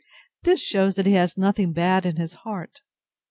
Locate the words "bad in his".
1.73-2.33